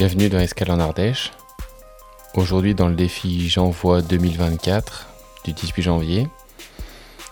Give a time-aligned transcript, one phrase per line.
[0.00, 1.30] Bienvenue dans Escale en Ardèche.
[2.32, 5.06] Aujourd'hui dans le défi J'envoie 2024
[5.44, 6.26] du 18 janvier,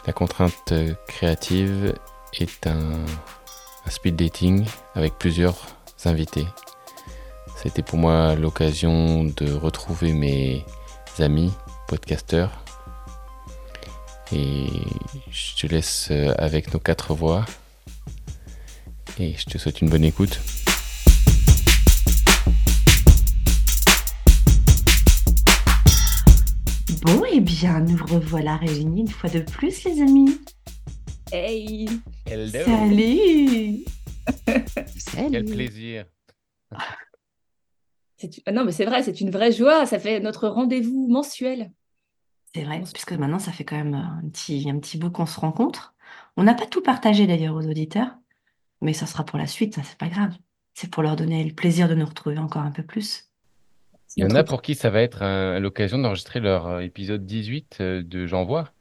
[0.07, 0.75] la contrainte
[1.07, 1.95] créative
[2.35, 2.93] est un,
[3.87, 5.57] un speed dating avec plusieurs
[6.05, 6.45] invités.
[7.57, 10.67] C'était pour moi l'occasion de retrouver mes
[11.21, 11.51] amis
[11.89, 12.51] podcasteurs.
[14.31, 14.67] Et
[15.31, 17.47] je te laisse avec nos quatre voix.
[19.19, 20.39] Et je te souhaite une bonne écoute.
[27.09, 30.39] Bon, et bien, nous revoilà réunis une fois de plus, les amis.
[31.33, 31.89] Hey
[32.27, 33.85] Hello Salut
[35.31, 36.05] Quel plaisir
[38.17, 39.87] C'est- ah Non, mais c'est vrai, c'est une vraie joie.
[39.87, 41.73] Ça fait notre rendez-vous mensuel.
[42.55, 45.39] C'est vrai, puisque maintenant, ça fait quand même un petit, un petit bout qu'on se
[45.41, 45.95] rencontre.
[46.37, 48.17] On n'a pas tout partagé d'ailleurs aux auditeurs,
[48.83, 50.35] mais ça sera pour la suite, ça, c'est pas grave.
[50.75, 53.28] C'est pour leur donner le plaisir de nous retrouver encore un peu plus.
[54.17, 57.25] Il y en a pour qui ça va être euh, l'occasion d'enregistrer leur euh, épisode
[57.27, 58.73] 18 euh, de J'envoie.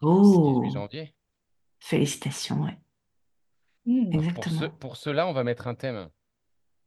[0.00, 1.14] Oh, 18 janvier.
[1.78, 2.78] félicitations, ouais,
[3.86, 4.10] Hmm.
[4.10, 4.60] Pour, exactement.
[4.60, 6.08] ce, pour cela, on va mettre un thème.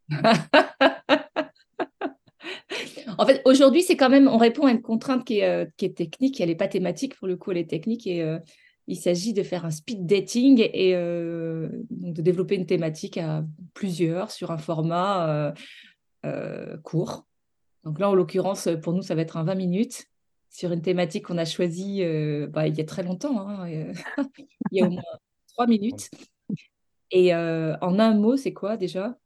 [3.17, 5.83] En fait, aujourd'hui, c'est quand même, on répond à une contrainte qui est, euh, qui
[5.83, 6.39] est technique.
[6.39, 8.07] Elle n'est pas thématique, pour le coup, elle est technique.
[8.07, 8.39] Et euh,
[8.87, 13.43] il s'agit de faire un speed dating et euh, donc de développer une thématique à
[13.73, 15.53] plusieurs sur un format
[16.83, 17.25] court.
[17.83, 20.07] Donc là, en l'occurrence, pour nous, ça va être un 20 minutes
[20.49, 23.47] sur une thématique qu'on a choisie euh, bah, il y a très longtemps.
[23.47, 23.93] hein, euh,
[24.71, 25.03] il y a au moins
[25.53, 26.09] 3 minutes.
[27.11, 29.17] Et euh, en un mot, c'est quoi déjà?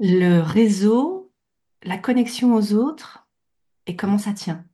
[0.00, 1.32] Le réseau,
[1.82, 3.26] la connexion aux autres
[3.86, 4.64] et comment ça tient.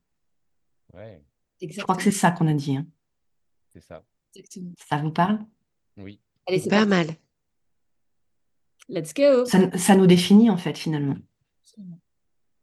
[0.94, 1.22] Ouais,
[1.60, 2.76] Je crois que c'est ça qu'on a dit.
[2.76, 2.86] hein.
[3.72, 4.02] c'est ça.
[4.34, 4.72] Exactement.
[4.88, 5.38] Ça vous parle?
[5.96, 6.20] Oui.
[6.46, 6.88] Allez, c'est Pas parti.
[6.90, 7.06] mal.
[8.90, 9.44] Let's go.
[9.46, 11.16] Ça, ça nous définit en fait finalement.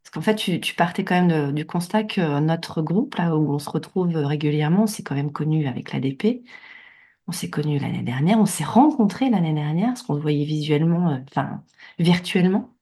[0.03, 3.35] Parce qu'en fait, tu, tu partais quand même de- du constat que notre groupe, là
[3.35, 6.43] où on se retrouve régulièrement, on s'est quand même connu avec l'ADP.
[7.27, 11.09] On s'est connu l'année dernière, on s'est rencontrés l'année dernière, parce qu'on se voyait visuellement,
[11.11, 11.61] euh, enfin
[11.99, 12.73] virtuellement.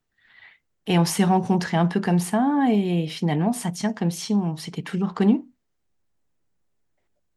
[0.86, 4.56] Et on s'est rencontrés un peu comme ça, et finalement, ça tient comme si on
[4.56, 5.44] s'était toujours connus.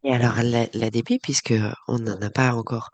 [0.04, 1.54] Et alors, la- l'ADP, puisque
[1.86, 2.90] on n'en a pas encore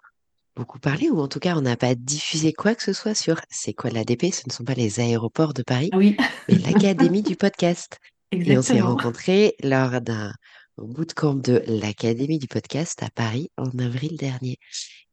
[0.57, 3.41] beaucoup parlé, ou en tout cas, on n'a pas diffusé quoi que ce soit sur
[3.51, 6.17] c'est quoi l'ADP, ce ne sont pas les aéroports de Paris, Oui,
[6.49, 7.99] mais l'Académie du podcast.
[8.33, 10.33] Et on s'est rencontrés lors d'un
[10.79, 14.59] bootcamp de l'Académie du podcast à Paris en avril dernier.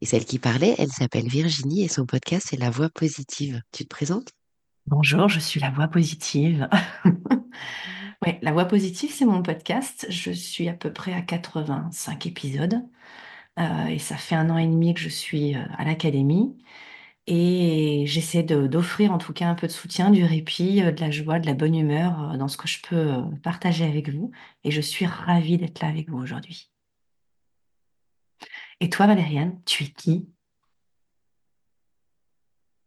[0.02, 3.62] Et celle qui parlait, elle s'appelle Virginie et son podcast, c'est La Voix Positive.
[3.72, 4.31] Tu te présentes?
[4.88, 6.68] Bonjour, je suis la voix positive.
[8.23, 10.06] Ouais, la voix positive, c'est mon podcast.
[10.09, 12.75] Je suis à peu près à 85 épisodes.
[13.59, 16.57] Euh, et ça fait un an et demi que je suis euh, à l'académie.
[17.28, 21.12] Et j'essaie d'offrir en tout cas un peu de soutien, du répit, euh, de la
[21.12, 24.31] joie, de la bonne humeur dans ce que je peux partager avec vous.
[24.63, 26.69] Et je suis ravie d'être là avec vous aujourd'hui.
[28.79, 30.28] Et toi, Valériane, tu es qui?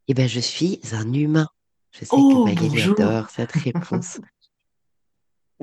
[0.09, 1.49] Eh ben, je suis un humain.
[1.93, 3.01] Je sais que Oh, Magali bonjour.
[3.01, 4.21] adore cette réponse.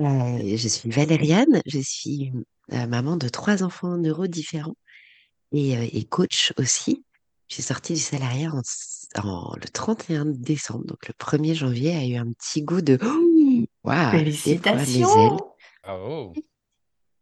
[0.00, 2.32] Euh, je suis Valériane, je suis
[2.72, 4.74] euh, maman de trois enfants neurodifférents
[5.52, 7.04] et, euh, et coach aussi.
[7.48, 8.62] Je suis sortie du salariat en,
[9.28, 12.98] en- le 31 décembre, donc le 1er janvier a eu un petit goût de
[13.84, 14.10] waouh.
[14.10, 15.38] Félicitations!
[15.82, 16.32] Bravo.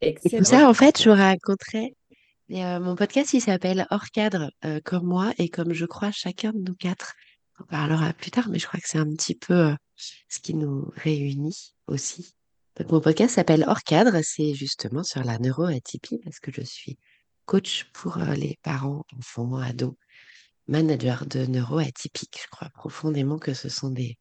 [0.02, 0.44] Et tout Excellent.
[0.44, 1.94] ça, en fait, je raconterai.
[2.48, 6.10] Et, euh, mon podcast, il s'appelle Hors cadre, euh, comme moi et comme je crois
[6.10, 7.14] chacun de nous quatre.
[7.60, 9.74] On parlera plus tard, mais je crois que c'est un petit peu euh,
[10.28, 12.32] ce qui nous réunit aussi.
[12.78, 16.96] Donc, mon podcast s'appelle Hors cadre, c'est justement sur la neuroatypie parce que je suis
[17.50, 19.94] coach pour euh, les parents, enfants, ados,
[20.68, 22.38] managers de neuroatypiques.
[22.44, 24.16] Je crois profondément que ce sont des,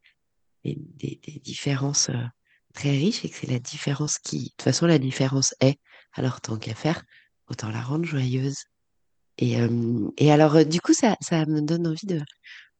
[0.63, 2.25] des, différences euh,
[2.73, 5.77] très riches et que c'est la différence qui, de toute façon, la différence est,
[6.13, 7.03] alors tant qu'à faire,
[7.47, 8.63] autant la rendre joyeuse.
[9.37, 12.21] Et, euh, et alors, du coup, ça, ça me donne envie de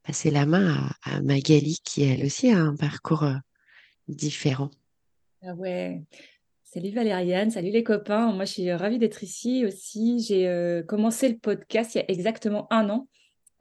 [0.02, 3.28] passer la main à, à Magali, qui elle aussi a un parcours
[4.08, 4.72] différent.
[5.44, 6.02] Ah ouais.
[6.72, 8.32] Salut Valériane, salut les copains.
[8.32, 10.20] Moi, je suis ravie d'être ici aussi.
[10.20, 13.08] J'ai euh, commencé le podcast il y a exactement un an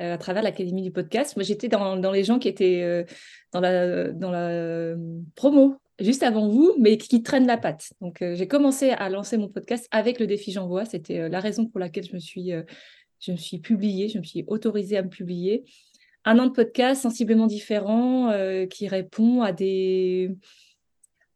[0.02, 1.34] euh, à travers l'Académie du podcast.
[1.34, 3.05] Moi, j'étais dans, les gens qui étaient euh,
[3.52, 4.96] dans la, euh,
[5.37, 7.94] promo juste avant vous, mais qui traînent la patte.
[8.02, 10.84] Donc, euh, j'ai commencé à lancer mon podcast avec le défi J'envoie.
[10.84, 12.62] C'était euh, la raison pour laquelle je me suis, euh,
[13.20, 15.64] je me suis publiée, je me suis autorisée à me publier.
[16.26, 20.31] Un an de podcast sensiblement différent euh, qui répond à des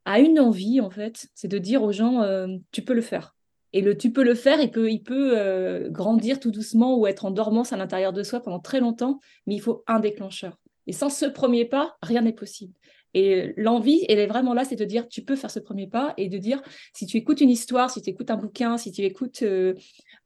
[0.04, 3.34] à une envie, en fait, c'est de dire aux gens, euh, tu peux le faire.
[3.72, 7.06] Et le tu peux le faire, il peut, il peut euh, grandir tout doucement ou
[7.06, 10.58] être en dormance à l'intérieur de soi pendant très longtemps, mais il faut un déclencheur.
[10.86, 12.74] Et sans ce premier pas, rien n'est possible.
[13.14, 16.14] Et l'envie, elle est vraiment là, c'est de dire, tu peux faire ce premier pas
[16.16, 16.62] et de dire,
[16.94, 19.74] si tu écoutes une histoire, si tu écoutes un bouquin, si tu écoutes euh,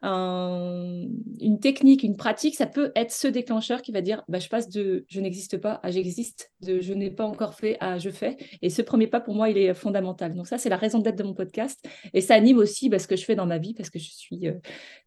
[0.02, 4.68] une technique, une pratique, ça peut être ce déclencheur qui va dire, bah, je passe
[4.68, 8.36] de je n'existe pas à j'existe, de je n'ai pas encore fait à je fais.
[8.62, 10.34] Et ce premier pas, pour moi, il est fondamental.
[10.34, 11.84] Donc ça, c'est la raison d'être de mon podcast.
[12.14, 14.10] Et ça anime aussi bah, ce que je fais dans ma vie, parce que je
[14.10, 14.54] suis euh,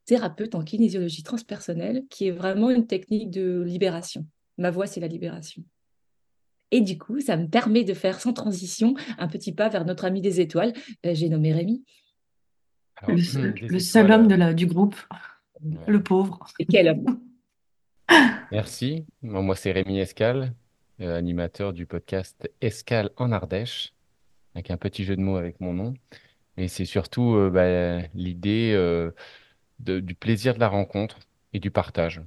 [0.06, 4.26] thérapeute en kinésiologie transpersonnelle, qui est vraiment une technique de libération.
[4.58, 5.64] Ma voix, c'est la libération.
[6.72, 10.06] Et du coup, ça me permet de faire sans transition un petit pas vers notre
[10.06, 10.74] ami des étoiles.
[11.06, 11.84] Euh, j'ai nommé Rémi.
[13.08, 14.96] le, seul, homme de du groupe,
[15.88, 16.40] le pauvre.
[16.60, 17.20] Et quel homme
[18.52, 19.06] Merci.
[19.22, 20.54] Moi, c'est Rémi Escal,
[21.02, 23.94] euh, animateur du podcast Escal en Ardèche,
[24.54, 25.94] avec un petit jeu de mots avec mon nom.
[26.58, 28.78] Et c'est surtout euh, bah, l'idée
[29.80, 31.20] du plaisir de la rencontre
[31.54, 32.22] et du partage.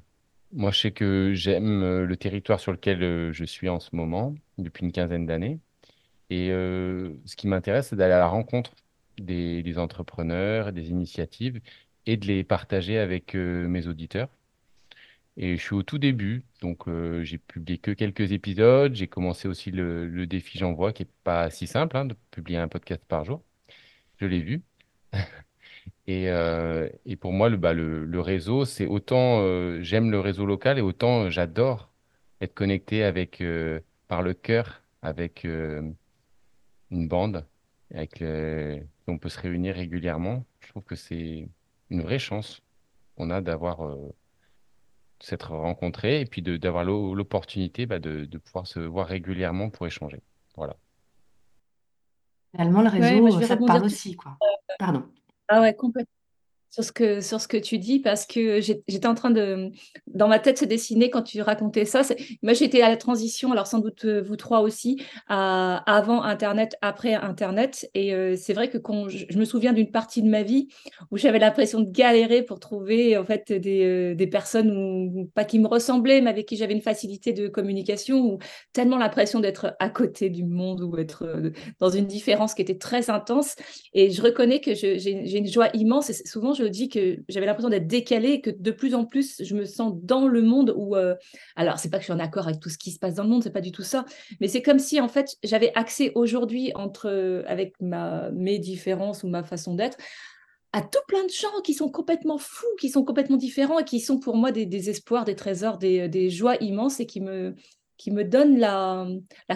[0.53, 3.95] Moi, je sais que j'aime euh, le territoire sur lequel euh, je suis en ce
[3.97, 5.59] moment, depuis une quinzaine d'années.
[6.31, 8.73] Et euh, ce qui m'intéresse, c'est d'aller à la rencontre
[9.19, 11.61] des, entrepreneurs, des initiatives
[12.07, 14.29] et de les partager avec mes auditeurs.
[15.37, 16.85] Et je suis au tout début, donc
[17.23, 18.95] j'ai publié que quelques épisodes.
[18.95, 22.69] J'ai commencé aussi le, défi J'envoie, qui est pas si simple, hein, de publier un
[22.69, 23.43] podcast par jour.
[24.19, 24.63] Je l'ai vu.
[26.07, 30.21] Et, euh, et pour moi, le, bah, le, le réseau, c'est autant euh, j'aime le
[30.21, 31.89] réseau local et autant euh, j'adore
[32.41, 35.83] être connecté avec, euh, par le cœur avec euh,
[36.91, 37.45] une bande
[37.95, 38.25] avec
[39.07, 40.45] on peut se réunir régulièrement.
[40.61, 41.47] Je trouve que c'est
[41.91, 42.63] une vraie chance
[43.17, 43.81] qu'on a d'avoir
[45.21, 50.23] s'être rencontrés et puis d'avoir l'opportunité bah, de, de pouvoir se voir régulièrement pour échanger.
[50.57, 50.77] Voilà.
[52.53, 54.39] Finalement, le réseau, ça te parle aussi, quoi.
[54.79, 55.05] Pardon.
[55.55, 56.22] Ah ouais, complètement
[56.73, 59.71] sur ce que, sur ce que tu dis parce que j'étais en train de,
[60.07, 62.01] dans ma tête se dessiner quand tu racontais ça.
[62.43, 66.77] Moi, j'étais à la transition, alors sans doute euh, vous trois aussi, à, avant Internet,
[66.81, 67.91] après Internet.
[67.93, 70.69] Et euh, c'est vrai que quand je, me souviens d'une partie de ma vie
[71.11, 75.45] où j'avais l'impression de galérer pour trouver en fait des, euh, des personnes ou pas
[75.45, 78.39] qui me ressemblaient, mais avec qui j'avais une facilité de communication ou
[78.73, 83.11] tellement l'impression d'être à côté du monde ou être dans une différence qui était très
[83.11, 83.57] intense.
[83.93, 86.09] Et je reconnais que j'ai une joie immense.
[86.09, 89.55] Et souvent, je dis que j'avais l'impression d'être décalée, que de plus en plus, je
[89.55, 90.97] me sens dans le monde où.
[90.97, 91.15] Euh,
[91.57, 93.25] alors, c'est pas que je suis en accord avec tout ce qui se passe dans
[93.25, 94.05] le monde, c'est pas du tout ça,
[94.41, 99.29] mais c'est comme si, en fait, j'avais accès aujourd'hui, entre avec ma, mes différences ou
[99.29, 99.99] ma façon d'être,
[100.73, 104.01] à tout plein de gens qui sont complètement fous, qui sont complètement différents et qui
[104.01, 107.55] sont pour moi des, espoirs, des trésors, des, des, joies immenses et qui me,
[108.03, 109.07] qui me donnent la,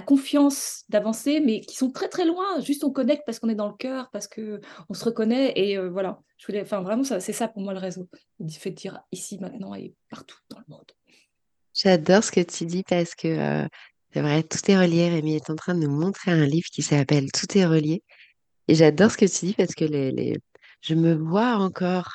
[0.06, 2.60] confiance d'avancer, mais qui sont très très loin.
[2.60, 5.76] Juste on connecte parce qu'on est dans le cœur, parce que on se reconnaît et
[5.76, 6.20] euh, voilà.
[6.36, 8.08] Je voulais, enfin vraiment, c'est ça pour moi le réseau.
[8.38, 10.92] Il fait dire ici maintenant et partout dans le monde.
[11.74, 13.66] J'adore ce que tu dis parce que euh,
[14.12, 15.08] c'est vrai, tout est relié.
[15.08, 18.04] Rémi est en train de nous montrer un livre qui s'appelle Tout est relié.
[18.68, 20.38] Et j'adore ce que tu dis parce que les...
[20.82, 22.12] je me vois encore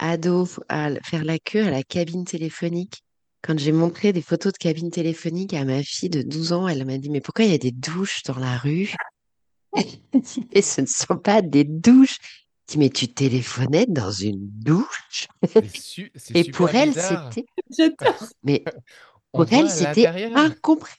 [0.00, 3.04] ado à faire la queue à la cabine téléphonique
[3.42, 6.84] quand j'ai montré des photos de cabine téléphonique à ma fille de 12 ans, elle
[6.84, 8.94] m'a dit, mais pourquoi il y a des douches dans la rue?
[10.52, 12.18] Et ce ne sont pas des douches.
[12.68, 15.28] Je dis, mais tu téléphonais dans une douche?
[16.34, 17.46] Et pour elle, c'était...
[18.42, 18.64] Mais
[19.32, 20.98] pour elle, c'était incompréhensible.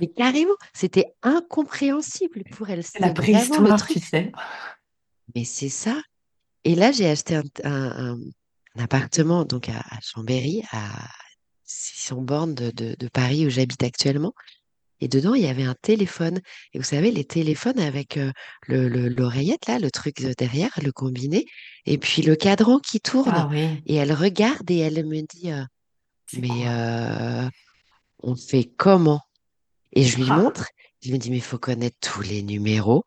[0.00, 2.82] Mais carrément, c'était incompréhensible pour elle.
[2.82, 4.32] C'est la préhistoire, tu sais.
[5.34, 6.00] Mais c'est ça.
[6.64, 8.18] Et là, j'ai acheté un, un
[8.78, 11.08] appartement donc à, Chambéry, à
[11.64, 14.32] 600 bornes de, Paris où j'habite actuellement.
[15.00, 16.40] Et dedans, il y avait un téléphone.
[16.72, 18.32] Et vous savez, les téléphones avec euh,
[18.66, 21.44] le, l'oreillette, là, le truc derrière, le combiné,
[21.84, 23.32] et puis le cadran qui tourne.
[23.34, 25.64] Ah et elle regarde et elle me dit, euh,
[26.38, 27.48] mais euh,
[28.22, 29.20] on fait comment?
[29.92, 30.36] Et je lui ah.
[30.38, 30.68] montre.
[31.02, 33.04] Je me dis, mais il faut connaître tous les numéros.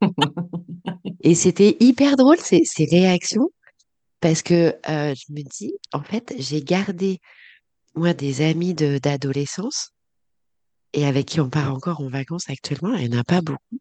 [1.20, 3.50] et c'était hyper drôle, ces, ces réactions.
[4.22, 7.20] Parce que je me dis, en fait, j'ai gardé,
[7.94, 9.90] moi, des amis d'adolescence
[10.94, 12.94] et avec qui on part encore en vacances actuellement.
[12.94, 13.80] Il n'y en a pas beaucoup.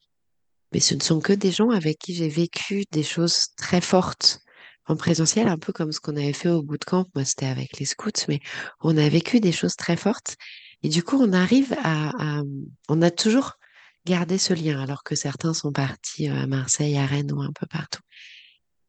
[0.74, 4.39] Mais ce ne sont que des gens avec qui j'ai vécu des choses très fortes
[4.88, 7.05] en présentiel, un peu comme ce qu'on avait fait au bout de camp.
[7.13, 8.39] Moi, c'était avec les scouts, mais
[8.81, 10.38] on a vécu des choses très fortes.
[10.81, 12.41] Et du coup, on arrive à,
[12.89, 13.60] on a toujours
[14.05, 17.67] gardé ce lien, alors que certains sont partis à Marseille, à Rennes ou un peu
[17.67, 18.01] partout.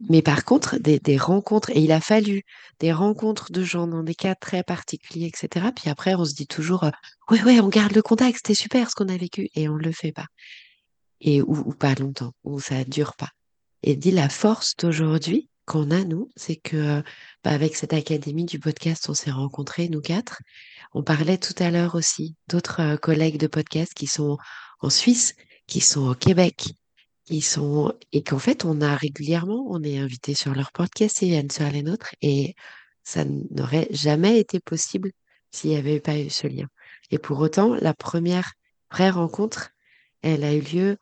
[0.08, 2.42] Mais par contre, des, rencontres, et il a fallu
[2.80, 5.66] des rencontres de gens dans des cas très particuliers, etc.
[5.74, 6.90] Puis après, on se dit toujours, euh,
[7.30, 9.92] ouais, on garde le contact, c'était super ce qu'on a vécu, et on ne le
[9.92, 10.26] fait pas.
[11.20, 13.30] Et, ou, pas longtemps, ou ça dure pas.
[13.84, 17.02] Et dit la force d'aujourd'hui qu'on a, nous, c'est que,
[17.44, 20.42] bah, avec cette académie du podcast, on s'est rencontrés, nous quatre,
[20.94, 24.36] On parlait tout à l'heure aussi d'autres euh, collègues de podcast qui sont
[24.80, 25.36] en Suisse,
[25.68, 26.74] qui sont au Québec,
[27.24, 31.26] qui sont et qu'en fait on a régulièrement, on est invité sur leur podcast et
[31.26, 32.54] ils viennent sur les nôtres et
[33.04, 35.12] ça n'aurait jamais été possible
[35.50, 36.66] s'il n'y avait pas eu ce lien.
[37.10, 38.52] Et pour autant, la première
[38.90, 39.70] vraie rencontre,
[40.22, 40.98] elle a eu lieu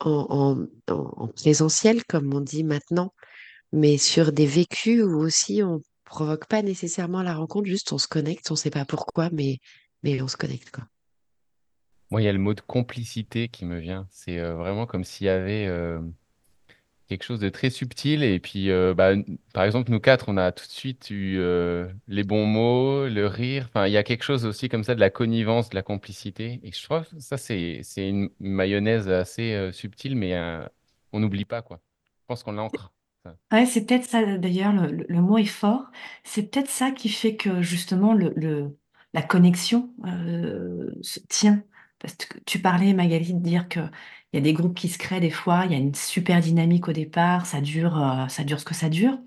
[0.00, 3.12] en, en présentiel, comme on dit maintenant,
[3.72, 8.08] mais sur des vécus où aussi on provoque pas nécessairement la rencontre, juste on se
[8.08, 9.58] connecte, on sait pas pourquoi, mais,
[10.02, 10.84] mais on se connecte, quoi.
[12.12, 14.06] Moi, il y a le mot de complicité qui me vient.
[14.10, 15.98] C'est euh, vraiment comme s'il y avait euh,
[17.08, 18.22] quelque chose de très subtil.
[18.22, 19.12] Et puis, euh, bah,
[19.54, 21.40] par exemple, nous quatre, on a tout de suite eu
[22.08, 23.64] les bons mots, le rire.
[23.70, 26.60] Enfin, il y a quelque chose aussi comme ça de la connivence, de la complicité.
[26.62, 30.38] Et je trouve que ça, c'est, une mayonnaise assez subtile, mais
[31.14, 31.80] on n'oublie pas, quoi.
[32.20, 32.92] Je pense qu'on l'ancre.
[33.50, 35.86] Ouais, c'est peut-être ça d'ailleurs, le, mot est fort.
[36.24, 38.76] C'est peut-être ça qui fait que justement le,
[39.14, 39.88] la connexion
[41.00, 41.64] se tient.
[42.02, 43.90] Parce que tu parlais, Magali, de dire qu'il
[44.32, 46.88] y a des groupes qui se créent des fois, il y a une super dynamique
[46.88, 49.18] au départ, ça dure, euh, ça dure ce que ça dure.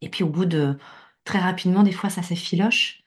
[0.00, 0.76] Et puis au bout de
[1.24, 3.02] très rapidement, des fois, ça s'effiloche.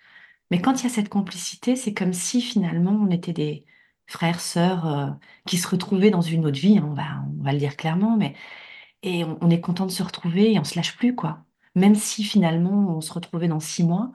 [0.51, 3.65] Mais quand il y a cette complicité, c'est comme si finalement on était des
[4.07, 5.09] frères, sœurs euh,
[5.45, 8.17] qui se retrouvaient dans une autre vie, hein, on va, on va le dire clairement,
[8.17, 8.35] mais
[9.03, 11.45] et on, on est content de se retrouver et on se lâche plus, quoi.
[11.75, 14.11] Même si finalement on se retrouvait dans six mois,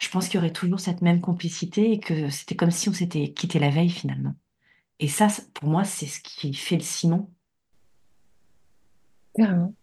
[0.00, 2.92] je pense qu'il y aurait toujours cette même complicité et que c'était comme si on
[2.92, 4.34] s'était quitté la veille finalement.
[4.98, 7.30] Et ça, pour moi, c'est ce qui fait le ciment.
[9.34, 9.74] Carrément.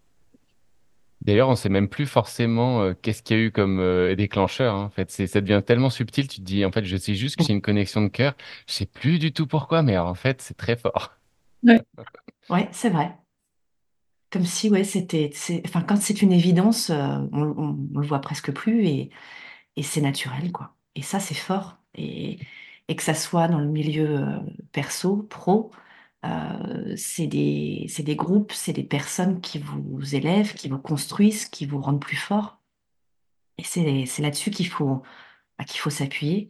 [1.22, 4.76] D'ailleurs, on sait même plus forcément euh, qu'est-ce qu'il y a eu comme euh, déclencheur.
[4.76, 4.86] hein.
[4.86, 6.28] En fait, c'est, ça devient tellement subtil.
[6.28, 8.36] Tu te dis, en fait, je sais juste que j'ai une connexion de cœur.
[8.68, 11.14] Je sais plus du tout pourquoi, mais en fait, c'est très fort.
[11.64, 11.82] Ouais.
[12.50, 13.14] Ouais, c'est vrai.
[14.30, 15.32] Comme si, ouais, c'était,
[15.66, 16.96] enfin, quand c'est une évidence, euh,
[17.34, 19.10] on, on, on le voit presque plus et,
[19.78, 20.76] et c'est naturel, quoi.
[20.96, 21.78] Et ça, c'est fort.
[21.96, 22.40] Et,
[22.90, 24.40] que ça soit dans le milieu euh,
[24.72, 25.72] perso, pro,
[26.26, 31.80] euh, c'est des, groupes, c'est des personnes qui vous élèvent, qui vous construisent, qui vous
[31.82, 32.60] rendent plus fort.
[33.58, 35.04] Et c'est, là-dessus qu'il faut,
[35.58, 36.50] bah, qu'il faut s'appuyer,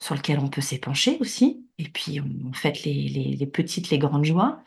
[0.00, 1.66] sur lequel on peut s'épancher aussi.
[1.78, 4.62] Et puis, on fête les, les, les petites, les grandes joies.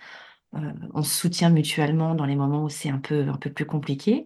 [0.56, 3.66] Euh, on se soutient mutuellement dans les moments où c'est un peu, un peu plus
[3.66, 4.26] compliqué.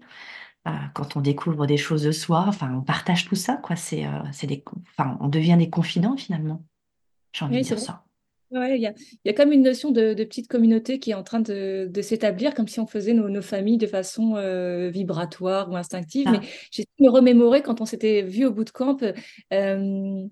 [0.68, 3.76] Euh, quand on découvre des choses de soi, enfin, on partage tout ça, quoi.
[3.76, 4.64] C'est, euh, c'est des,
[4.98, 6.64] enfin, on devient des confidents finalement.
[7.34, 7.80] J'ai envie Oui, de dire vrai.
[7.80, 8.06] ça.
[8.52, 11.12] Ouais, il y a, il y a comme une notion de, de petite communauté qui
[11.12, 14.36] est en train de, de s'établir, comme si on faisait nos, nos familles de façon
[14.38, 16.30] euh, vibratoire ou instinctive.
[16.30, 18.98] Mais Ah, j'ai me remémorer quand on s'était vu au bootcamp,
[19.54, 20.28] euh,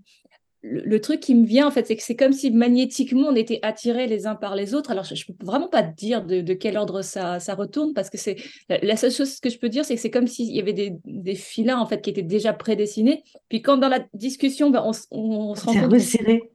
[0.61, 3.35] le, le truc qui me vient, en fait, c'est que c'est comme si magnétiquement on
[3.35, 4.91] était attirés les uns par les autres.
[4.91, 7.93] Alors, je ne peux vraiment pas te dire de, de quel ordre ça, ça retourne,
[7.93, 8.35] parce que c'est
[8.69, 10.73] la, la seule chose que je peux dire, c'est que c'est comme s'il y avait
[10.73, 13.23] des, des filins en fait qui étaient déjà prédessinés.
[13.49, 16.51] Puis quand dans la discussion, ben, on, on- on se rend compte resserré.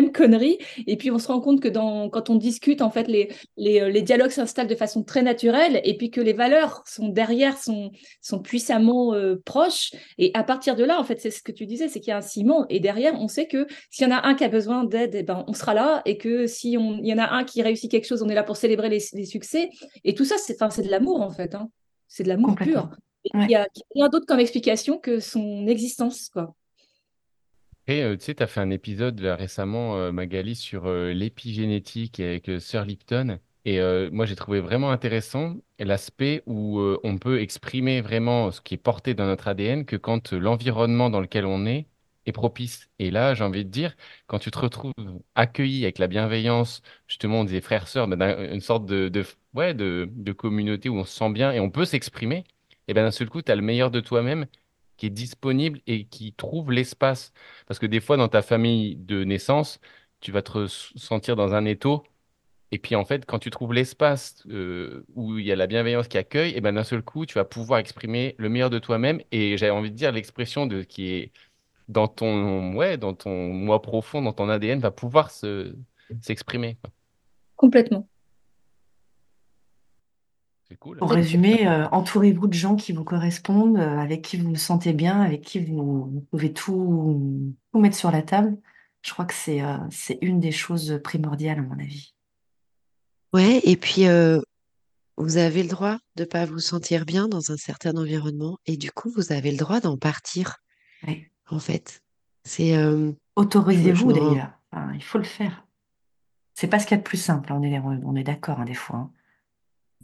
[0.00, 0.58] Même connerie.
[0.86, 3.80] Et puis on se rend compte que dans, quand on discute, en fait, les, les,
[3.80, 7.56] euh, les dialogues s'installent de façon très naturelle et puis que les valeurs sont derrière,
[7.58, 9.92] sont, sont puissamment euh, proches.
[10.18, 12.14] Et à partir de là, en fait, c'est ce que tu disais, c'est qu'il y
[12.14, 12.66] a un ciment.
[12.68, 15.22] Et derrière, on sait que s'il y en a un qui a besoin d'aide, eh
[15.22, 16.02] ben, on sera là.
[16.04, 18.56] Et que s'il y en a un qui réussit quelque chose, on est là pour
[18.56, 19.70] célébrer les, les succès.
[20.04, 21.54] Et tout ça, c'est de l'amour, en fait.
[21.54, 21.68] hein.
[22.08, 22.90] C'est de l'amour pur.
[23.24, 23.46] Il Ouais.
[23.48, 26.54] n'y a rien d'autre comme explication que son existence, quoi.
[27.88, 33.38] Et tu sais, tu as fait un épisode récemment, Magali, sur l'épigénétique avec Sir Lipton.
[33.64, 38.76] Et moi, j'ai trouvé vraiment intéressant l'aspect où on peut exprimer vraiment ce qui est
[38.78, 41.86] porté dans notre ADN que quand l'environnement dans lequel on est
[42.26, 42.88] est propice.
[42.98, 43.94] Et là, j'ai envie de dire,
[44.26, 44.92] quand tu te retrouves
[45.36, 49.10] accueilli avec la bienveillance, justement, des frères-sœurs, ben, d'un- une sorte de,
[49.54, 52.42] ouais, de, de communauté où on se sent bien et on peut s'exprimer,
[52.88, 54.46] et ben d'un seul coup, tu as le meilleur de toi-même
[54.96, 57.32] qui est disponible et qui trouve l'espace.
[57.66, 59.80] Parce que des fois, dans ta famille de naissance,
[60.20, 62.04] tu vas te sentir dans un étau.
[62.72, 66.08] Et puis, en fait, quand tu trouves l'espace euh, où il y a la bienveillance
[66.08, 69.20] qui accueille, et ben d'un seul coup, tu vas pouvoir exprimer le meilleur de toi-même.
[69.32, 71.32] Et j'avais envie de dire, l'expression de qui est
[71.88, 75.76] dans ton, ouais, dans ton moi profond, dans ton ADN, va pouvoir se,
[76.20, 76.78] s'exprimer.
[77.56, 78.08] Complètement.
[80.68, 80.96] C'est cool.
[80.98, 84.92] Pour résumer, euh, entourez-vous de gens qui vous correspondent, euh, avec qui vous vous sentez
[84.92, 88.56] bien, avec qui vous, vous pouvez tout, tout mettre sur la table.
[89.02, 92.14] Je crois que c'est euh, c'est une des choses primordiales, à mon avis.
[93.32, 94.40] Ouais, et puis euh,
[95.16, 98.90] vous avez le droit de pas vous sentir bien dans un certain environnement et du
[98.90, 100.56] coup vous avez le droit d'en partir
[101.06, 101.30] Ouais.
[101.48, 102.02] en fait.
[102.44, 104.50] C'est euh, Autorisez-vous d'ailleurs.
[104.72, 105.64] Enfin, il faut le faire.
[106.54, 108.60] C'est pas ce qu'il y a de plus simple, hein, on est, on est d'accord
[108.60, 108.96] hein, des fois.
[108.96, 109.10] hein.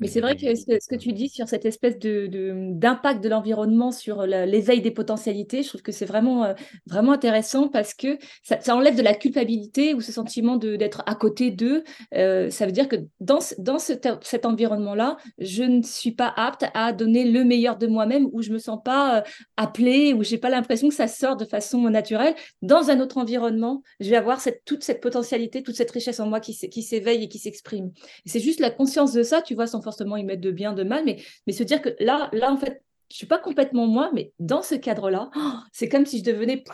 [0.01, 4.23] Mais c'est vrai que ce, que tu dis sur cette espèce d'impact de, l'environnement sur
[4.27, 6.55] l'éveil des potentialités, je trouve que c'est vraiment, euh,
[6.87, 11.51] vraiment intéressant parce que ça, enlève de la culpabilité ou ce sentiment d'être à côté
[11.51, 11.85] d'eux.
[12.15, 16.93] Euh, ça veut dire que dans, dans cet environnement-là, je ne suis pas apte à
[16.93, 19.23] donner le meilleur de moi-même ou je me sens pas euh,
[19.57, 22.35] appelée ou j'ai pas l'impression que ça sort de façon naturelle.
[22.63, 26.27] Dans un autre environnement, je vais avoir cette, toute cette potentialité, toute cette richesse en
[26.27, 27.93] moi qui, s'éveille et qui s'exprime.
[28.27, 31.05] c'est juste la conscience de ça, tu vois, forcément y mettre de bien, de mal,
[31.05, 34.33] mais, mais se dire que là, là, en fait, je suis pas complètement moi, mais
[34.39, 36.65] dans ce cadre-là, oh, c'est comme si je devenais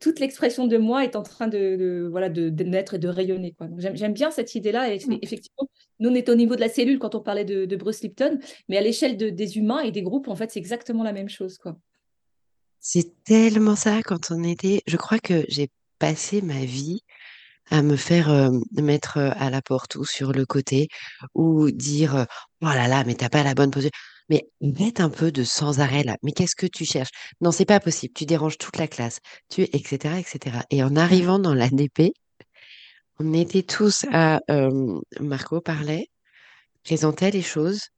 [0.00, 3.52] toute l'expression de moi est en train de, voilà de, naître et de rayonner.
[3.52, 3.68] Quoi.
[3.78, 4.92] J'aime bien cette idée-là.
[4.92, 5.18] Et mm.
[5.22, 8.38] effectivement, nous, on est au niveau de la cellule quand on parlait de, Bruce Lipton,
[8.68, 11.58] mais à l'échelle des humains et des groupes, en fait, c'est exactement la même chose.
[11.58, 11.76] Quoi.
[12.78, 14.82] C'est tellement ça quand on était.
[14.86, 17.02] Je crois que j'ai passé ma vie
[17.70, 20.88] à me faire euh, mettre à la porte ou sur le côté
[21.34, 22.26] ou dire
[22.62, 23.90] oh là là mais t'as pas la bonne posture
[24.28, 27.10] mais mets un peu de sans arrêt là mais qu'est-ce que tu cherches?
[27.40, 31.38] Non c'est pas possible tu déranges toute la classe tu etc etc et en arrivant
[31.38, 32.12] dans l'ADP
[33.18, 34.40] on était tous à
[35.20, 36.08] Marco parlait
[36.84, 37.88] présentait les choses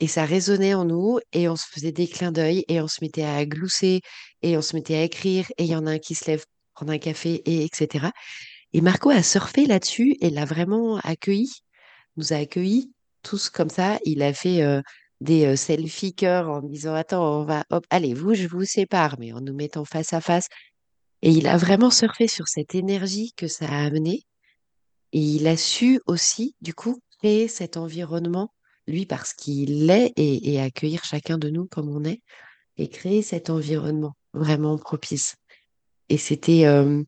[0.00, 2.98] et ça résonnait en nous et on se faisait des clins d'œil et on se
[3.02, 4.00] mettait à glousser
[4.42, 6.44] et on se mettait à écrire et il y en a un qui se lève
[6.74, 8.08] prendre un café et etc
[8.72, 11.50] et Marco a surfé là-dessus et l'a vraiment accueilli,
[12.16, 13.98] nous a accueillis tous comme ça.
[14.04, 14.80] Il a fait euh,
[15.20, 19.16] des euh, selfie cœurs en disant Attends, on va, hop, allez, vous, je vous sépare,
[19.18, 20.48] mais en nous mettant face à face.
[21.22, 24.24] Et il a vraiment surfé sur cette énergie que ça a amené.
[25.12, 28.52] Et il a su aussi, du coup, créer cet environnement,
[28.86, 32.22] lui, parce qu'il est, et, accueillir chacun de nous comme on est,
[32.78, 35.36] et créer cet environnement vraiment propice.
[36.08, 36.64] Et c'était.
[36.66, 37.02] Euh,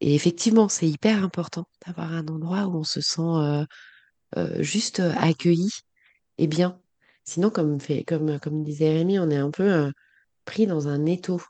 [0.00, 3.64] et effectivement, c'est hyper important d'avoir un endroit où on se sent euh,
[4.36, 5.70] euh, juste euh, accueilli
[6.38, 6.80] et bien.
[7.24, 9.90] Sinon, comme, fait, comme, comme disait Rémi, on est un peu
[10.44, 11.40] pris dans un étau.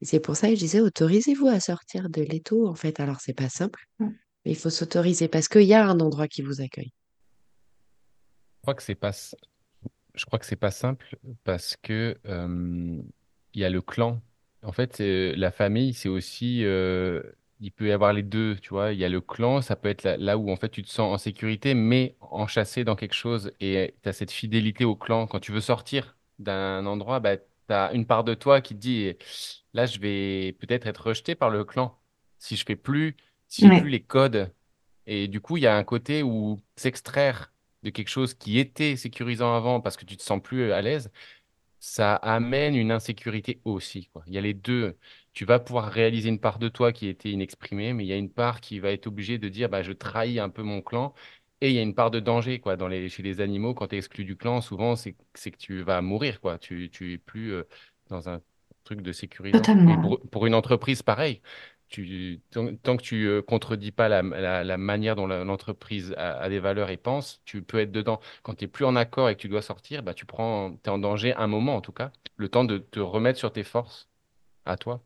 [0.00, 2.98] Et c'est pour ça que je disais, autorisez-vous à sortir de l'étau, en fait.
[2.98, 4.06] Alors, c'est pas simple, mmh.
[4.44, 6.92] mais il faut s'autoriser parce qu'il y a un endroit qui vous accueille.
[8.56, 9.12] Je crois que c'est pas,
[10.14, 14.20] je crois que c'est pas simple parce que il y a le clan.
[14.62, 16.64] En fait, la famille, c'est aussi
[17.60, 18.92] il peut y avoir les deux, tu vois.
[18.92, 21.12] Il y a le clan, ça peut être là, où en fait tu te sens
[21.14, 25.26] en sécurité, mais enchâssé dans quelque chose et tu as cette fidélité au clan.
[25.26, 28.80] Quand tu veux sortir d'un endroit, bah, tu as une part de toi qui te
[28.80, 29.14] dit
[29.74, 31.98] là, je vais peut-être être rejeté par le clan
[32.38, 33.16] si je fais plus,
[33.48, 34.52] si j'ai plus les codes.
[35.06, 38.96] Et du coup, il y a un côté où s'extraire de quelque chose qui était
[38.96, 41.10] sécurisant avant parce que tu te sens plus à l'aise,
[41.80, 44.22] ça amène une insécurité aussi, quoi.
[44.26, 44.96] Il y a les deux
[45.32, 48.16] tu vas pouvoir réaliser une part de toi qui était inexprimée, mais il y a
[48.16, 51.14] une part qui va être obligée de dire bah, je trahis un peu mon clan.
[51.60, 52.76] Et il y a une part de danger quoi.
[52.76, 55.82] Dans les, chez les animaux, quand tu es exclu du clan, souvent, c'est que tu
[55.82, 56.40] vas mourir.
[56.40, 56.58] Quoi.
[56.58, 57.64] Tu n'es plus euh,
[58.08, 58.40] dans un
[58.84, 59.58] truc de sécurité.
[60.30, 61.42] Pour, une entreprise, pareil.
[61.88, 66.88] Tu, tant, que tu ne contredis pas la, la, manière dont l'entreprise a, des valeurs
[66.90, 68.20] et pense, tu peux être dedans.
[68.42, 70.88] Quand tu n'es plus en accord et que tu dois sortir, bah, tu prends, es
[70.88, 74.08] en danger un moment en tout cas, le temps de te remettre sur tes forces
[74.66, 75.02] à toi.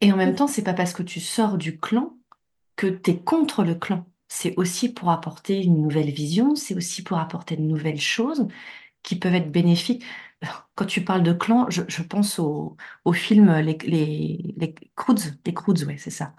[0.00, 2.16] Et en même temps, c'est pas parce que tu sors du clan
[2.76, 4.06] que tu es contre le clan.
[4.28, 8.48] C'est aussi pour apporter une nouvelle vision, c'est aussi pour apporter de nouvelles choses
[9.02, 10.04] qui peuvent être bénéfiques.
[10.76, 12.76] Quand tu parles de clan, je, pense au,
[13.12, 16.34] film Les, les, les Croods, les Croods, ouais, c'est ça.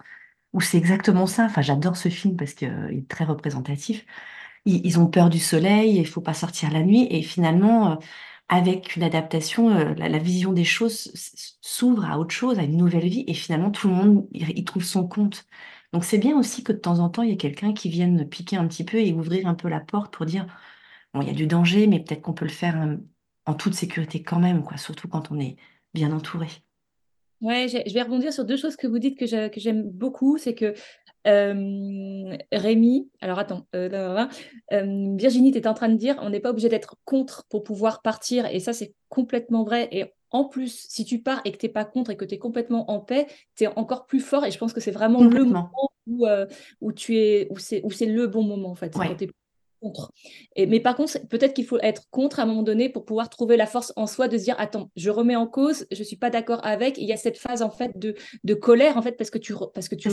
[0.52, 1.44] Où c'est exactement ça.
[1.44, 4.06] Enfin, j'adore ce film parce qu'il est très représentatif.
[4.66, 7.96] Ils, ont peur du soleil, il faut pas sortir la nuit, et finalement, euh,
[8.50, 11.12] avec une adaptation, euh, la, vision des choses
[11.62, 14.84] s'ouvre à autre chose, à une nouvelle vie, et finalement tout le monde y, trouve
[14.84, 15.46] son compte.
[15.92, 18.28] Donc c'est bien aussi que de temps en temps, il y ait quelqu'un qui vienne
[18.28, 20.46] piquer un petit peu et ouvrir un peu la porte pour dire,
[21.14, 22.98] bon, il y a du danger, mais peut-être qu'on peut le faire
[23.46, 25.56] en toute sécurité quand même, quoi, surtout quand on est
[25.94, 26.48] bien entouré.
[27.40, 30.36] Ouais, je vais rebondir sur deux choses que vous dites que j'aime beaucoup.
[30.36, 30.74] C'est que
[31.26, 34.26] euh, Rémi, alors attends, euh,
[34.72, 37.62] euh, Virginie, tu étais en train de dire on n'est pas obligé d'être contre pour
[37.62, 38.46] pouvoir partir.
[38.46, 39.88] Et ça, c'est complètement vrai.
[39.92, 42.34] Et en plus, si tu pars et que tu n'es pas contre et que tu
[42.34, 44.44] es complètement en paix, tu es encore plus fort.
[44.44, 46.26] Et je pense que c'est vraiment le moment où,
[46.80, 48.92] où tu es, où c'est, où c'est le bon moment, en fait.
[48.92, 49.04] Quand
[49.80, 50.12] contre.
[50.56, 53.28] Et, mais par contre, peut-être qu'il faut être contre à un moment donné pour pouvoir
[53.30, 56.16] trouver la force en soi de se dire attends, je remets en cause, je suis
[56.16, 56.98] pas d'accord avec.
[56.98, 59.54] il y a cette phase en fait de, de colère en fait parce que tu
[59.74, 60.10] parce que tu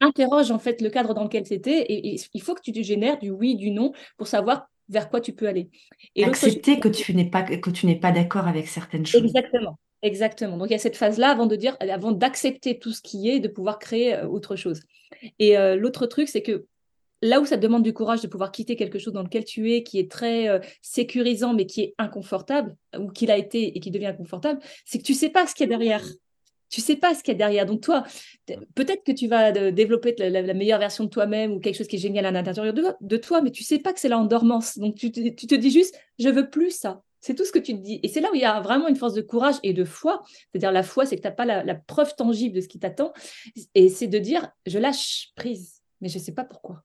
[0.00, 3.18] interroges en fait le cadre dans lequel c'était et, il faut que tu te génères
[3.18, 5.70] du oui, du non pour savoir vers quoi tu peux aller.
[6.14, 9.24] Et accepter que tu n'es pas que tu n'es pas d'accord avec certaines choses.
[9.24, 9.78] Exactement.
[10.04, 10.58] Exactement.
[10.58, 13.40] Donc il y a cette phase-là avant de dire, avant d'accepter tout ce qui est,
[13.40, 14.80] de pouvoir créer euh, autre chose.
[15.38, 16.66] Et euh, l'autre truc, c'est que
[17.22, 19.72] là où ça te demande du courage de pouvoir quitter quelque chose dans lequel tu
[19.72, 23.80] es, qui est très euh, sécurisant, mais qui est inconfortable, ou qu'il a été et
[23.80, 26.04] qui devient inconfortable, c'est que tu sais pas ce qu'il y a derrière.
[26.74, 27.66] Tu sais pas ce qu'il y a derrière.
[27.66, 28.02] Donc toi,
[28.74, 32.00] peut-être que tu vas développer la, meilleure version de toi-même ou quelque chose qui est
[32.00, 34.76] génial à l'intérieur de, toi, mais tu sais pas que c'est là en dormance.
[34.76, 37.00] Donc tu te, dis juste, je veux plus ça.
[37.20, 38.00] C'est tout ce que tu te dis.
[38.02, 40.24] Et c'est là où il y a vraiment une force de courage et de foi.
[40.50, 43.12] C'est-à-dire la foi, c'est que tu n'as pas la, preuve tangible de ce qui t'attend.
[43.76, 46.82] Et c'est de dire, je lâche prise, mais je ne sais pas pourquoi.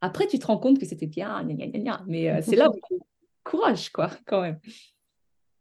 [0.00, 1.46] Après, tu te rends compte que c'était bien,
[2.08, 2.98] mais euh, c'est là où
[3.44, 4.58] courage, quoi, quand même.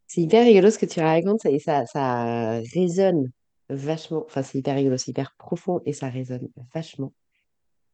[0.07, 3.29] C'est hyper rigolo ce que tu racontes et ça, ça résonne
[3.69, 4.23] vachement.
[4.25, 7.13] Enfin, c'est hyper rigolo, c'est hyper profond et ça résonne vachement.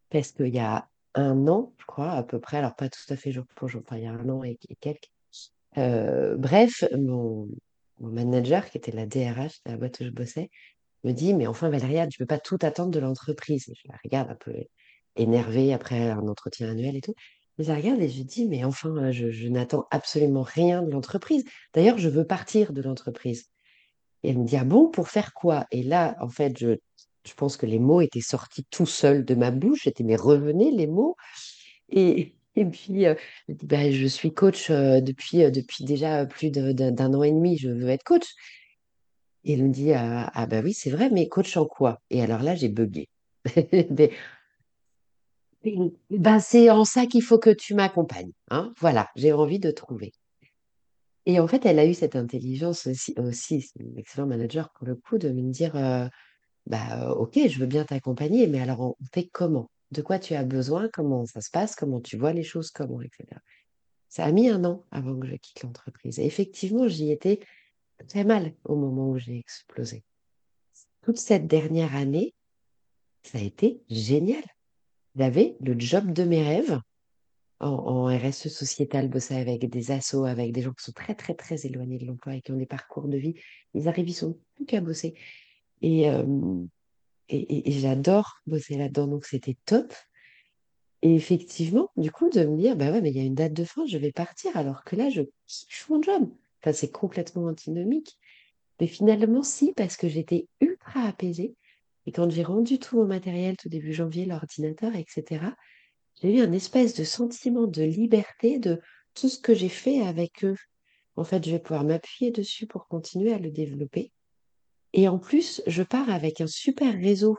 [0.10, 3.16] Parce qu'il y a un an, je crois, à peu près, alors pas tout à
[3.16, 5.10] fait jour pour jour, enfin, il y a un an et, quelques.
[5.78, 7.48] Euh, bref, mon,
[8.00, 10.50] manager, qui était la DRH de la boîte où je bossais,
[11.04, 13.72] me dit Mais enfin, Valéria, tu ne peux pas tout attendre de l'entreprise.
[13.76, 14.54] je la regarde un peu
[15.16, 17.16] énervée après un entretien annuel et tout.
[17.60, 21.44] Je la regarde et je dis Mais enfin, je, je n'attends absolument rien de l'entreprise.
[21.74, 23.53] D'ailleurs, je veux partir de l'entreprise.
[24.24, 25.66] Et elle me dit, ah bon, pour faire quoi?
[25.72, 26.78] Et là, en fait, je,
[27.26, 29.84] je pense que les mots étaient sortis tout seuls de ma bouche.
[29.84, 31.16] J'étais, mais revenez les mots.
[31.90, 33.16] Et, et puis, euh,
[33.64, 37.58] bah, je suis coach euh, depuis, euh, depuis déjà plus d'un an et demi.
[37.58, 38.34] Je veux être coach.
[39.44, 42.02] Et elle me dit, ah, ah bah oui, c'est vrai, mais coach en quoi?
[42.10, 43.10] Et alors là, j'ai bugué.
[46.10, 48.32] ben, c'est en ça qu'il faut que tu m'accompagnes.
[48.50, 50.14] Hein voilà, j'ai envie de trouver.
[51.26, 54.86] Et en fait, elle a eu cette intelligence aussi, aussi c'est une excellent manager pour
[54.86, 55.74] le coup, de me dire,
[56.66, 59.70] bah, ok, je veux bien t'accompagner, mais alors on fait comment?
[59.92, 60.90] De quoi tu as besoin?
[60.92, 61.76] Comment ça se passe?
[61.76, 62.72] Comment tu vois les choses?
[62.72, 63.26] Comment, etc.
[64.10, 66.20] Ça a mis un an avant que je quitte l'entreprise.
[66.20, 67.40] Et effectivement, j'y étais
[68.08, 70.04] très mal au moment où j'ai explosé.
[71.04, 72.34] Toute cette dernière année,
[73.24, 74.44] ça a été génial.
[75.16, 76.80] J'avais le job de mes rêves
[77.64, 81.66] en, RSE sociétal, bosser avec des assos, avec des gens qui sont très, très, très
[81.66, 83.36] éloignés de l'emploi et qui ont des parcours de vie.
[83.74, 85.16] Ils arrivent, ils sont plus qu'à bosser.
[85.82, 86.08] Et,
[87.30, 89.94] et, j'adore bosser là-dedans, donc c'était top.
[91.02, 93.54] Et effectivement, du coup, de me dire, bah ouais, mais il y a une date
[93.54, 96.30] de fin, je vais partir, alors que là, je kiffe mon job.
[96.62, 98.18] Enfin, c'est complètement antinomique.
[98.80, 101.56] Mais finalement, si, parce que j'étais ultra apaisée.
[102.06, 105.46] Et quand j'ai rendu tout mon matériel tout début janvier, l'ordinateur, etc.,
[106.22, 108.80] j'ai eu un espèce de sentiment de liberté de
[109.14, 110.58] tout ce que j'ai fait avec eux.
[111.16, 114.12] En fait, je vais pouvoir m'appuyer dessus pour continuer à le développer.
[114.94, 117.38] Et en plus, je pars avec un super réseau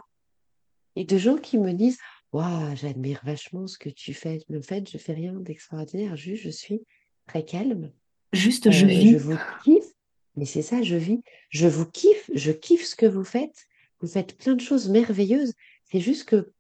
[0.97, 1.99] et de gens qui me disent
[2.33, 4.41] Waouh, j'admire vachement ce que tu fais.
[4.53, 6.83] En fait, je fais rien d'extraordinaire, juste je suis
[7.27, 7.93] très calme.
[8.33, 9.13] Juste, je euh, vis.
[9.13, 9.93] Je vous kiffe.
[10.37, 11.23] Mais c'est ça, je vis.
[11.51, 13.67] Je vous kiffe, je kiffe ce que vous faites.
[14.01, 15.53] Vous faites plein de choses merveilleuses.
[15.85, 16.53] C'est juste que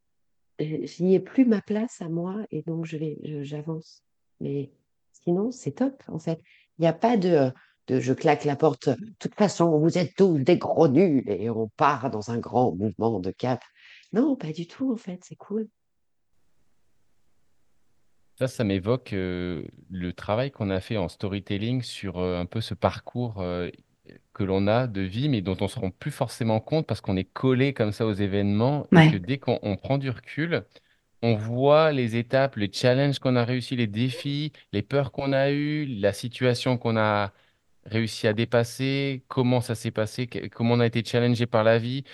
[0.58, 4.02] j'y ai plus ma place à moi et donc je vais, j'avance.
[4.40, 4.72] Mais
[5.12, 6.40] sinon, c'est top en fait.
[6.78, 7.50] Il n'y a pas de,
[7.86, 8.88] de je claque la porte.
[8.88, 12.74] De toute façon, vous êtes tous des gros nuls et on part dans un grand
[12.74, 13.62] mouvement de cap.
[14.12, 15.20] Non, pas du tout en fait.
[15.24, 15.68] C'est cool.
[18.36, 22.60] Ça, ça m'évoque euh, le travail qu'on a fait en storytelling sur euh, un peu
[22.60, 23.70] ce parcours euh,
[24.32, 27.00] que l'on a de vie, mais dont on ne se rend plus forcément compte parce
[27.00, 30.64] qu'on est collé comme ça aux événements et que dès qu'on prend du recul,
[31.22, 35.50] on voit les étapes, les challenges qu'on a réussi, les défis, les peurs qu'on a
[35.50, 37.32] eues, la situation qu'on a
[37.86, 42.04] réussi à dépasser, comment ça s'est passé, comment on a été challengé par la vie,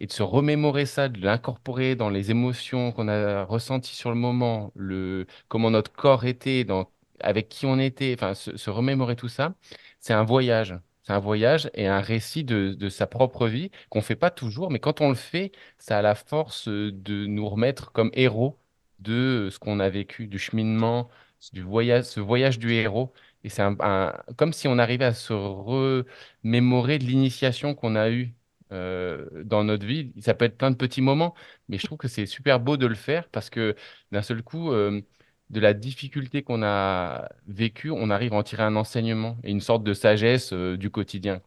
[0.00, 4.16] et de se remémorer ça, de l'incorporer dans les émotions qu'on a ressenties sur le
[4.16, 9.16] moment, le, comment notre corps était, dans, avec qui on était, enfin, se, se remémorer
[9.16, 9.54] tout ça,
[10.00, 10.74] c'est un voyage.
[11.02, 14.70] C'est un voyage et un récit de, sa propre vie qu'on ne fait pas toujours,
[14.70, 18.58] mais quand on le fait, ça a la force de nous remettre comme héros
[18.98, 21.08] de ce qu'on a vécu, du cheminement,
[21.52, 23.12] du voyage, ce voyage du héros.
[23.44, 28.34] Et c'est un, comme si on arrivait à se remémorer de l'initiation qu'on a eue
[28.72, 30.12] euh, dans notre vie.
[30.20, 31.34] Ça peut être plein de petits moments,
[31.68, 33.74] mais je trouve que c'est super beau de le faire parce que
[34.12, 35.00] d'un seul coup, euh,
[35.50, 39.60] de la difficulté qu'on a vécue, on arrive à en tirer un enseignement et une
[39.60, 41.40] sorte de sagesse euh, du quotidien.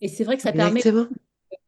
[0.00, 0.82] Et c'est vrai que ça permet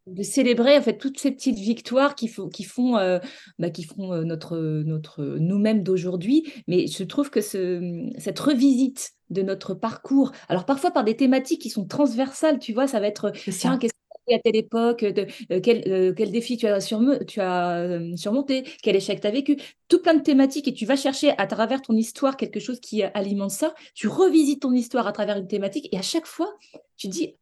[0.07, 3.19] de célébrer en fait toutes ces petites victoires qui, font, qui font, euh,
[3.59, 6.53] bah, qui font euh, notre, notre nous-mêmes d'aujourd'hui.
[6.67, 11.63] Mais je trouve que ce, cette revisite de notre parcours, alors parfois par des thématiques
[11.63, 13.95] qui sont transversales, tu vois, ça va être tiens, qu'est-ce
[14.33, 16.79] à telle époque, euh, quel, euh, quel, défi tu as,
[17.79, 19.57] euh, surmonté, quel échec tu as vécu,
[19.89, 23.03] tout plein de thématiques et tu vas chercher à travers ton histoire quelque chose qui
[23.03, 26.57] alimente ça, tu revisites ton histoire à travers une thématique et à chaque fois,
[26.97, 27.35] tu dis,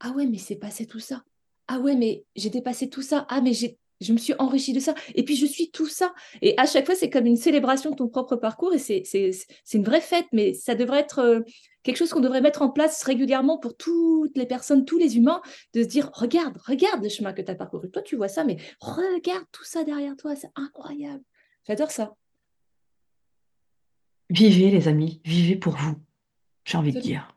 [0.00, 1.22] ah ouais, mais c'est passé tout ça.
[1.68, 3.26] Ah ouais, mais j'ai dépassé tout ça.
[3.28, 4.94] Ah, mais je me suis enrichie de ça.
[5.14, 6.14] Et puis, je suis tout ça.
[6.42, 8.74] Et à chaque fois, c'est comme une célébration de ton propre parcours.
[8.74, 9.32] Et c'est
[9.72, 11.44] une vraie fête, mais ça devrait être
[11.86, 15.40] quelque chose qu'on devrait mettre en place régulièrement pour toutes les personnes, tous les humains,
[15.72, 17.90] de se dire, regarde, regarde le chemin que tu as parcouru.
[17.90, 20.34] Toi, tu vois ça, mais regarde tout ça derrière toi.
[20.34, 21.22] C'est incroyable.
[21.66, 22.14] J'adore ça.
[24.28, 25.20] Vivez, les amis.
[25.24, 25.96] Vivez pour vous.
[26.64, 27.32] J'ai envie de dire.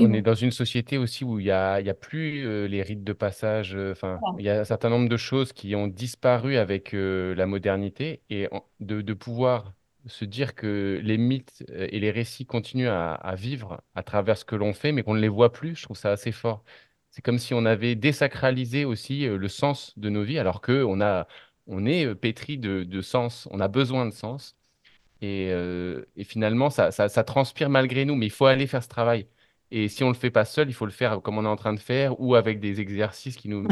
[0.00, 2.82] On est dans une société aussi où il n'y a, y a plus euh, les
[2.82, 3.74] rites de passage.
[3.74, 7.34] Euh, enfin, il y a un certain nombre de choses qui ont disparu avec euh,
[7.34, 8.48] la modernité et
[8.80, 9.72] de, pouvoir
[10.06, 14.56] se dire que les mythes et les récits continuent à, vivre à travers ce que
[14.56, 16.64] l'on fait, mais qu'on ne les voit plus, je trouve ça assez fort.
[17.10, 21.00] C'est comme si on avait désacralisé aussi le sens de nos vies, alors que on
[21.00, 21.26] a,
[21.66, 24.56] on est pétri de, de sens, on a besoin de sens.
[25.20, 25.48] Et,
[26.16, 29.28] et finalement, ça, ça, ça transpire malgré nous, mais il faut aller faire ce travail.
[29.70, 31.48] Et si on ne le fait pas seul, il faut le faire comme on est
[31.48, 33.66] en train de faire ou avec des exercices qui nous,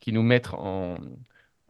[0.00, 0.96] qui nous mettent en,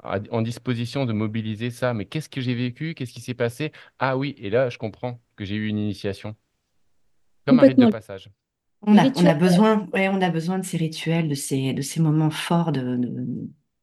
[0.02, 1.94] en disposition de mobiliser ça.
[1.94, 2.94] Mais qu'est-ce que j'ai vécu?
[2.94, 3.72] Qu'est-ce qui s'est passé?
[3.98, 6.34] Ah oui, et là, je comprends que j'ai eu une initiation.
[7.46, 8.30] Comme un rite de passage.
[8.84, 11.82] On a, on a besoin, ouais, on a besoin de ces rituels, de ces, de
[11.82, 12.98] ces moments forts de,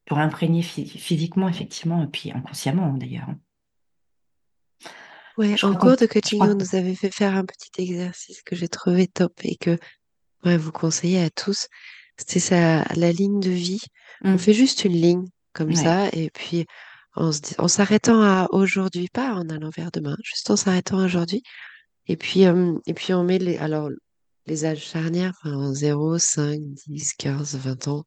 [0.05, 3.29] pour imprégner physiquement, effectivement, et puis inconsciemment d'ailleurs.
[5.37, 8.67] Ouais, en cours de coaching, on nous avait fait faire un petit exercice que j'ai
[8.67, 9.77] trouvé top et que
[10.43, 11.67] ouais, vous conseillez à tous.
[12.17, 13.79] C'était ça, la ligne de vie.
[14.25, 14.39] On mmh.
[14.39, 15.25] fait juste une ligne
[15.59, 16.65] comme ça et puis
[17.15, 21.43] en s'arrêtant à aujourd'hui, pas en allant vers demain, juste en s'arrêtant à aujourd'hui.
[22.07, 23.89] Et puis, et puis on met les, alors,
[24.47, 28.03] les âges charnières, enfin, 0, 5, 10, 15, 20 ans.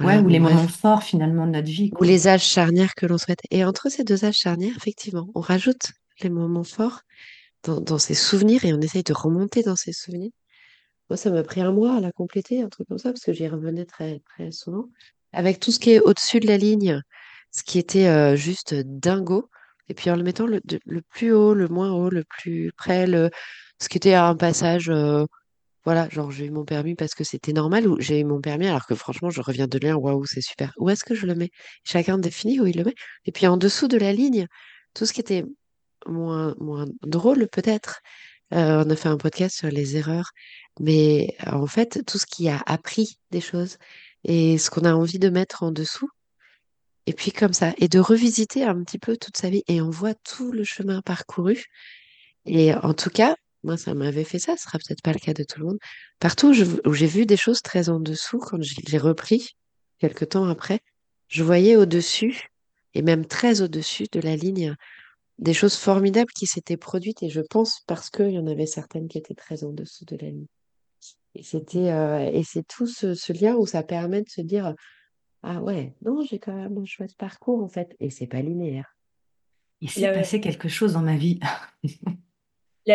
[0.00, 1.90] Ouais, ou les moments forts finalement de notre vie.
[1.98, 3.40] Ou les âges charnières que l'on souhaite.
[3.50, 7.00] Et entre ces deux âges charnières, effectivement, on rajoute les moments forts
[7.64, 10.30] dans, dans ses souvenirs et on essaye de remonter dans ses souvenirs.
[11.10, 13.32] Moi, ça m'a pris un mois à la compléter, un truc comme ça, parce que
[13.32, 14.88] j'y revenais très, très souvent.
[15.32, 17.02] Avec tout ce qui est au-dessus de la ligne,
[17.50, 19.50] ce qui était euh, juste dingo.
[19.88, 20.60] Et puis en le mettant le,
[21.10, 23.30] plus haut, le moins haut, le plus près, le,
[23.80, 25.24] ce qui était un passage, euh,
[25.84, 28.66] voilà, genre j'ai eu mon permis parce que c'était normal, ou j'ai eu mon permis
[28.66, 30.72] alors que franchement, je reviens de loin, waouh, c'est super.
[30.76, 31.50] Où est-ce que je le mets?
[31.84, 32.94] Chacun définit où il le met.
[33.24, 34.46] Et puis en dessous de la ligne,
[34.94, 35.44] tout ce qui était
[36.06, 38.00] moins, moins drôle peut-être.
[38.54, 40.30] Euh, on a fait un podcast sur les erreurs,
[40.80, 43.76] mais en fait, tout ce qui a appris des choses
[44.24, 46.08] et ce qu'on a envie de mettre en dessous,
[47.06, 49.90] et puis comme ça, et de revisiter un petit peu toute sa vie, et on
[49.90, 51.64] voit tout le chemin parcouru.
[52.46, 55.34] Et en tout cas, moi, ça m'avait fait ça, ce sera peut-être pas le cas
[55.34, 55.78] de tout le monde.
[56.20, 56.54] Partout
[56.84, 59.56] où j'ai vu des choses très en dessous, quand j'ai repris,
[59.98, 60.80] quelques temps après,
[61.28, 62.48] je voyais au-dessus,
[62.94, 64.76] et même très au-dessus de la ligne,
[65.38, 69.08] des choses formidables qui s'étaient produites et je pense parce qu'il y en avait certaines
[69.08, 70.46] qui étaient très en dessous de la ligne.
[71.34, 74.74] Et c'était euh, et c'est tout ce, lien où ça permet de se dire
[75.42, 78.96] ah ouais non j'ai quand même un chouette parcours en fait et c'est pas linéaire.
[79.80, 81.38] Il s'est passé quelque chose dans ma vie.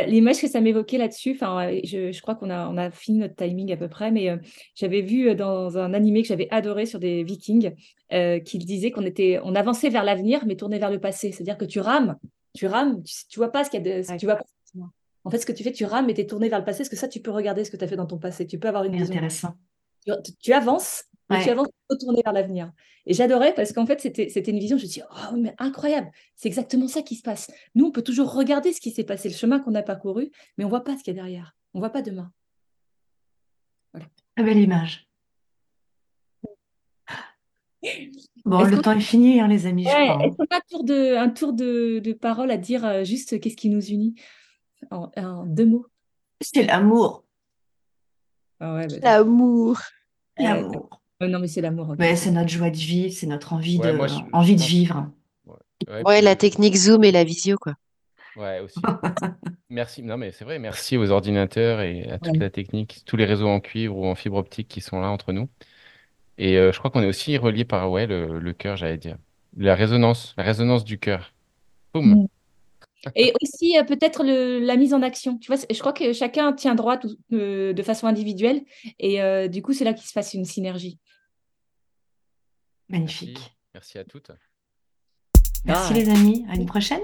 [0.07, 3.71] L'image que ça m'évoquait là-dessus, enfin, je, crois qu'on a, on a fini notre timing
[3.71, 4.37] à peu près, mais euh,
[4.75, 7.73] j'avais vu euh, dans un animé que j'avais adoré sur des Vikings
[8.11, 11.31] euh, qu'il disait qu'on était, on avançait vers l'avenir, mais tournait vers le passé.
[11.31, 12.17] C'est-à-dire que tu rames,
[12.55, 14.45] tu rames, tu, tu vois pas ce qu'il y a de, tu vois pas.
[15.25, 16.79] En fait, ce que tu fais, tu rames, mais tu es tourné vers le passé,
[16.79, 18.45] parce que ça, tu peux regarder ce que tu as fait dans ton passé?
[18.45, 19.15] Tu peux avoir une vision.
[19.15, 19.55] Intéressant.
[20.41, 22.71] tu avances, tu avances tourner vers l'avenir.
[23.05, 26.47] Et j'adorais parce qu'en fait, c'était, une vision, je me dis, oh, mais incroyable, c'est
[26.47, 27.51] exactement ça qui se passe.
[27.75, 30.63] Nous, on peut toujours regarder ce qui s'est passé, le chemin qu'on a parcouru, mais
[30.63, 31.55] on voit pas ce qu'il y a derrière.
[31.73, 32.31] On voit pas demain.
[33.93, 34.07] Voilà.
[34.35, 35.07] Très belle image.
[38.45, 39.85] Bon, le temps est fini, hein, les amis.
[39.85, 43.39] Est-ce qu'on a un tour, de, un tour de, de parole à dire euh, juste
[43.39, 44.15] qu'est-ce qui nous unit?
[44.91, 45.87] En, deux mots
[46.41, 47.23] C'est l'amour.
[48.59, 49.79] Ah bah, l'amour.
[50.37, 51.95] L'amour non, mais c'est l'amour.
[52.15, 53.97] c'est notre joie de vivre, c'est notre envie, de,
[54.33, 55.09] envie de vivre.
[56.05, 57.73] Ouais, la technique Zoom et la visio, quoi.
[58.35, 58.79] Ouais, aussi.
[59.69, 60.01] merci.
[60.01, 60.57] Non, mais c'est vrai.
[60.57, 64.15] Merci aux ordinateurs et à toute la technique, tous les réseaux en cuivre ou en
[64.15, 65.49] fibre optique qui sont là entre nous.
[66.37, 69.17] Et euh, je crois qu'on est aussi relié par ouais, le, cœur, j'allais dire.
[69.55, 71.33] La résonance, la résonance du cœur.
[71.93, 72.27] Boum.
[73.15, 75.37] Et aussi euh, peut-être la mise en action.
[75.37, 76.99] Tu vois, je crois que chacun tient droit
[77.31, 78.63] euh, de façon individuelle
[78.99, 80.99] et du coup, c'est là qu'il se passe une synergie.
[82.89, 83.39] Magnifique.
[83.73, 84.31] Merci, à toutes.
[85.65, 86.45] Merci les amis.
[86.49, 87.01] À une prochaine.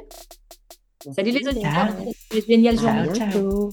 [1.16, 1.96] Salut les auditeurs.
[2.48, 3.14] Génial journée.
[3.14, 3.72] Ciao.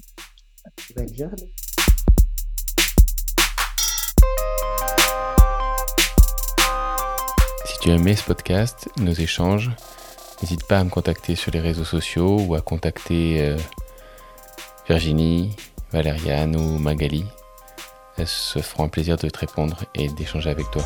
[7.65, 9.71] Si tu as aimé ce podcast, nos échanges,
[10.42, 13.57] n'hésite pas à me contacter sur les réseaux sociaux ou à contacter euh,
[14.88, 15.57] Virginie,
[15.92, 17.25] Valériane ou Magali.
[18.18, 20.83] Elles se feront un plaisir de te répondre et d'échanger avec toi.